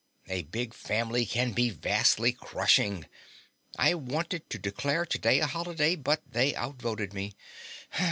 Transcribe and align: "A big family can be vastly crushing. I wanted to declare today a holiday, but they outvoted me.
"A 0.27 0.41
big 0.41 0.73
family 0.73 1.27
can 1.27 1.51
be 1.51 1.69
vastly 1.69 2.31
crushing. 2.33 3.05
I 3.77 3.93
wanted 3.93 4.49
to 4.49 4.57
declare 4.57 5.05
today 5.05 5.39
a 5.41 5.45
holiday, 5.45 5.95
but 5.95 6.23
they 6.27 6.55
outvoted 6.55 7.13
me. 7.13 7.33